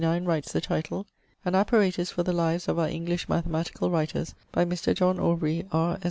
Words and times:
69, 0.01 0.25
writes 0.25 0.51
the 0.51 0.61
title: 0.61 1.05
'An 1.45 1.53
Apparatus 1.53 2.09
for 2.09 2.23
the 2.23 2.33
lives 2.33 2.67
of 2.67 2.79
our 2.79 2.87
English 2.87 3.29
mathematical 3.29 3.91
writers 3.91 4.33
by 4.51 4.65
Mr. 4.65 4.95
John 4.95 5.19
Aubrey, 5.19 5.67
R. 5.71 5.99